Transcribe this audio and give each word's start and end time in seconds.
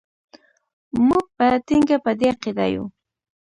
موږ 1.07 1.25
په 1.37 1.45
ټینګه 1.67 1.97
په 2.05 2.11
دې 2.19 2.27
عقیده 2.33 2.65
یو. 2.73 2.85